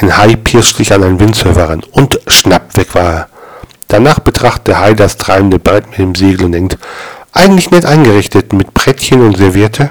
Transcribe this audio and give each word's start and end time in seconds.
Ein 0.00 0.16
Hai 0.16 0.36
pirscht 0.36 0.76
sich 0.76 0.92
an 0.92 1.02
einen 1.02 1.18
Windsurfer 1.18 1.70
ran 1.70 1.82
und 1.90 2.20
schnapp 2.28 2.76
weg 2.76 2.94
war 2.94 3.12
er. 3.12 3.28
Danach 3.88 4.20
betrachtet 4.20 4.68
der 4.68 4.78
Hai 4.78 4.94
das 4.94 5.16
treibende 5.16 5.58
Brett 5.58 5.90
mit 5.90 5.98
dem 5.98 6.14
Segel 6.14 6.44
und 6.46 6.52
denkt, 6.52 6.78
eigentlich 7.32 7.72
nett 7.72 7.84
eingerichtet, 7.84 8.52
mit 8.52 8.74
Brettchen 8.74 9.22
und 9.22 9.36
Serviette. 9.36 9.90